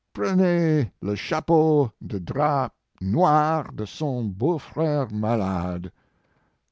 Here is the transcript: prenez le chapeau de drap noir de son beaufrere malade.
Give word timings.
prenez 0.13 0.91
le 1.03 1.13
chapeau 1.15 1.91
de 2.01 2.17
drap 2.17 2.73
noir 3.01 3.71
de 3.71 3.85
son 3.85 4.23
beaufrere 4.23 5.13
malade. 5.13 5.91